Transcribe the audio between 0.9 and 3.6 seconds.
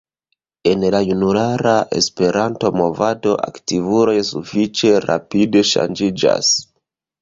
la junulara Esperanto-movado